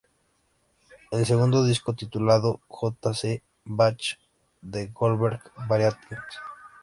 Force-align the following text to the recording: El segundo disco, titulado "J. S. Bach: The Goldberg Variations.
El 1.11 1.27
segundo 1.27 1.63
disco, 1.63 1.93
titulado 1.93 2.59
"J. 2.69 3.11
S. 3.11 3.43
Bach: 3.65 4.17
The 4.67 4.87
Goldberg 4.87 5.43
Variations. 5.67 6.23